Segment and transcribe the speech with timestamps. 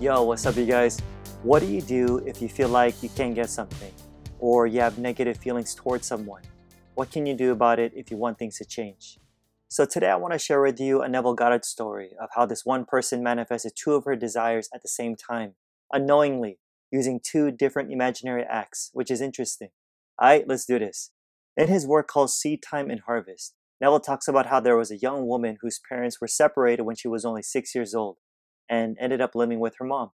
[0.00, 0.98] Yo, what's up, you guys?
[1.42, 3.92] What do you do if you feel like you can't get something
[4.38, 6.40] or you have negative feelings towards someone?
[6.94, 9.18] What can you do about it if you want things to change?
[9.68, 12.64] So, today I want to share with you a Neville Goddard story of how this
[12.64, 15.56] one person manifested two of her desires at the same time,
[15.92, 19.68] unknowingly, using two different imaginary acts, which is interesting.
[20.18, 21.10] Alright, let's do this.
[21.58, 24.96] In his work called Seed Time and Harvest, Neville talks about how there was a
[24.96, 28.16] young woman whose parents were separated when she was only six years old
[28.70, 30.12] and ended up living with her mom.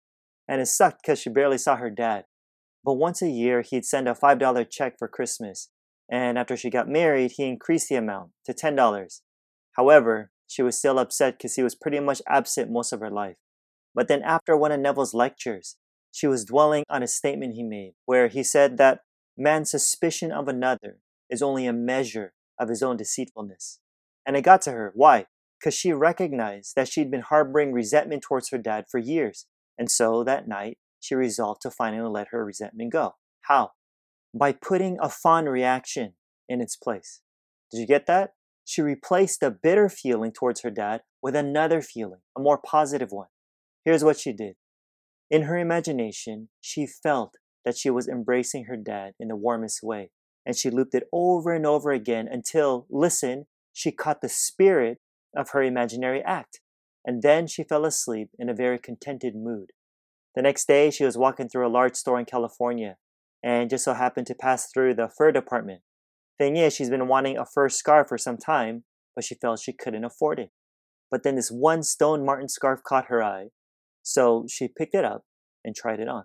[0.49, 2.25] And it sucked because she barely saw her dad.
[2.85, 5.71] But once a year, he'd send a $5 check for Christmas.
[6.11, 9.21] And after she got married, he increased the amount to $10.
[9.77, 13.37] However, she was still upset because he was pretty much absent most of her life.
[13.95, 15.77] But then, after one of Neville's lectures,
[16.11, 19.01] she was dwelling on a statement he made where he said that
[19.37, 23.79] man's suspicion of another is only a measure of his own deceitfulness.
[24.27, 24.93] And it got to her.
[24.95, 25.27] Why?
[25.61, 29.47] Because she recognized that she'd been harboring resentment towards her dad for years.
[29.77, 33.15] And so that night, she resolved to finally let her resentment go.
[33.43, 33.73] How?
[34.35, 36.15] By putting a fond reaction
[36.49, 37.21] in its place.
[37.71, 38.31] Did you get that?
[38.65, 43.29] She replaced the bitter feeling towards her dad with another feeling, a more positive one.
[43.85, 44.55] Here's what she did.
[45.31, 50.11] In her imagination, she felt that she was embracing her dad in the warmest way,
[50.47, 54.99] and she looped it over and over again until, listen, she caught the spirit
[55.37, 56.61] of her imaginary act,
[57.05, 59.73] and then she fell asleep in a very contented mood.
[60.35, 62.97] The next day, she was walking through a large store in California
[63.43, 65.81] and just so happened to pass through the fur department.
[66.39, 69.73] Thing is, she's been wanting a fur scarf for some time, but she felt she
[69.73, 70.51] couldn't afford it.
[71.11, 73.49] But then this one stone marten scarf caught her eye,
[74.03, 75.25] so she picked it up
[75.65, 76.25] and tried it on.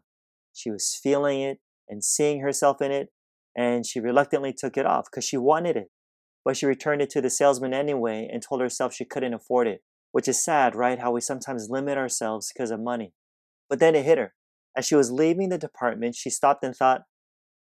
[0.53, 1.59] She was feeling it
[1.89, 3.09] and seeing herself in it,
[3.57, 5.89] and she reluctantly took it off because she wanted it
[6.45, 9.81] but she returned it to the salesman anyway and told herself she couldn't afford it.
[10.11, 10.99] Which is sad, right?
[10.99, 13.13] How we sometimes limit ourselves because of money.
[13.67, 14.33] But then it hit her.
[14.77, 17.01] As she was leaving the department, she stopped and thought,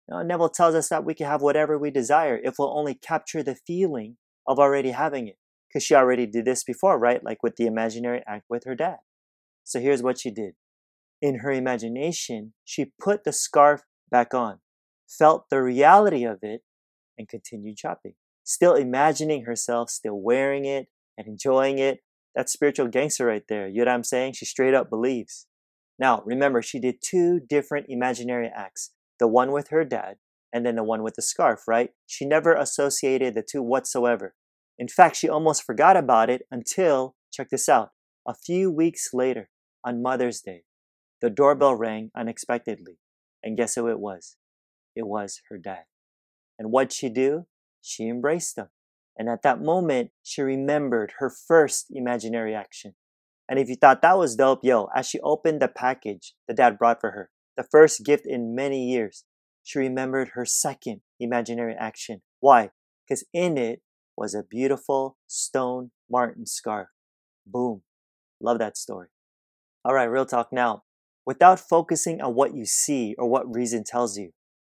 [0.09, 3.43] no, Neville tells us that we can have whatever we desire if we'll only capture
[3.43, 5.39] the feeling of already having it.
[5.69, 7.25] Because she already did this before, right?
[7.25, 8.99] Like with the imaginary act with her dad.
[9.65, 10.55] So here's what she did.
[11.23, 14.59] In her imagination, she put the scarf back on,
[15.09, 16.61] felt the reality of it,
[17.17, 20.87] and continued shopping still imagining herself still wearing it
[21.19, 22.01] and enjoying it.
[22.35, 23.69] That's spiritual gangster right there.
[23.69, 24.35] You know what I'm saying?
[24.35, 25.47] She straight up believes.
[25.99, 28.91] Now, remember, she did two different imaginary acts
[29.21, 30.17] the one with her dad
[30.53, 31.91] and then the one with the scarf, right?
[32.07, 34.35] She never associated the two whatsoever.
[34.79, 37.91] In fact, she almost forgot about it until, check this out,
[38.27, 39.51] a few weeks later,
[39.85, 40.65] on Mother's Day,
[41.21, 42.99] the doorbell rang unexpectedly.
[43.43, 44.37] And guess who it was?
[44.97, 45.85] It was her dad.
[46.59, 47.47] And what'd she do?
[47.87, 48.69] She embraced them.
[49.17, 52.95] And at that moment, she remembered her first imaginary action.
[53.49, 56.79] And if you thought that was dope, yo, as she opened the package the dad
[56.79, 59.25] brought for her, the first gift in many years,
[59.63, 62.23] she remembered her second imaginary action.
[62.41, 62.71] Why?
[63.07, 63.83] Because in it
[64.17, 66.89] was a beautiful stone marten scarf.
[67.47, 67.83] Boom.
[68.41, 69.09] Love that story.
[69.85, 70.85] All right, real talk now.
[71.27, 74.31] Without focusing on what you see or what reason tells you,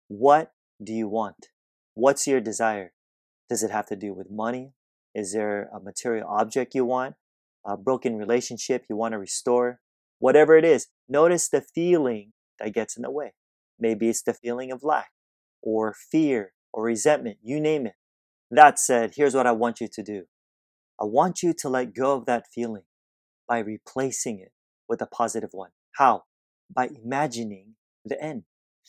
[0.08, 0.52] what
[0.82, 1.48] do you want?
[1.94, 2.92] What's your desire?
[3.48, 4.72] Does it have to do with money?
[5.14, 7.14] Is there a material object you want?
[7.64, 9.81] A broken relationship you want to restore?
[10.19, 13.32] Whatever it is, notice the feeling that gets in the way.
[13.78, 15.10] Maybe it's the feeling of lack
[15.62, 17.94] or fear or resentment, you name it.
[18.50, 20.25] That said, here's what I want you to do.
[21.00, 22.84] I want you to let go of that feeling
[23.47, 24.53] by replacing it
[24.88, 25.70] with a positive one.
[25.97, 26.25] How?
[26.72, 28.44] By imagining the end.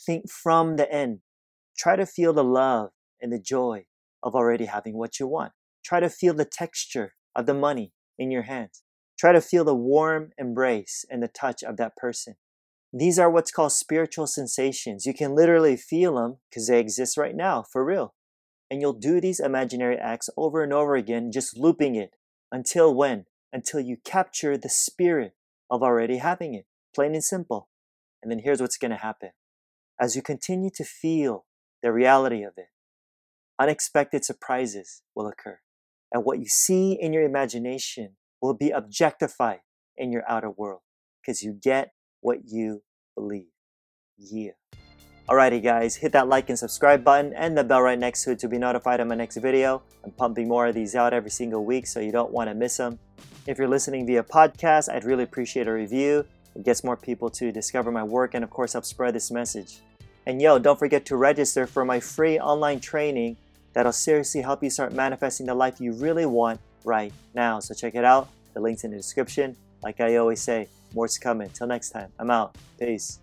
[0.06, 1.20] Think from the end.
[1.78, 2.92] Try to feel the love
[3.22, 3.86] and the joy
[4.24, 5.54] of already having what you want.
[5.84, 8.84] Try to feel the texture of the money in your hands.
[9.18, 12.36] Try to feel the warm embrace and the touch of that person.
[12.92, 15.06] These are what's called spiritual sensations.
[15.06, 18.16] You can literally feel them because they exist right now, for real.
[18.72, 22.16] And you'll do these imaginary acts over and over again, just looping it.
[22.52, 23.26] Until when?
[23.54, 25.34] Until you capture the spirit
[25.70, 26.66] of already having it.
[26.96, 27.70] Plain and simple.
[28.22, 29.32] And then here's what's going to happen.
[30.00, 31.46] As you continue to feel
[31.84, 32.68] the reality of it,
[33.60, 35.60] unexpected surprises will occur.
[36.12, 39.60] And what you see in your imagination will be objectified
[39.98, 40.82] in your outer world
[41.22, 41.92] because you get
[42.22, 42.82] what you
[43.16, 43.52] believe.
[44.18, 44.52] Yeah.
[45.28, 48.40] Alrighty guys, hit that like and subscribe button and the bell right next to it
[48.40, 49.84] to be notified of my next video.
[50.04, 52.78] I'm pumping more of these out every single week so you don't want to miss
[52.78, 52.98] them.
[53.46, 56.26] If you're listening via podcast, I'd really appreciate a review.
[56.56, 59.82] It gets more people to discover my work and of course help spread this message.
[60.26, 63.38] And yo, don't forget to register for my free online training
[63.74, 67.60] that'll seriously help you start manifesting the life you really want right now.
[67.60, 68.30] So check it out.
[68.54, 69.56] The link's in the description.
[69.84, 71.42] Like I always say, More to come.
[71.42, 72.56] Until next time, I'm out.
[72.80, 73.20] Peace.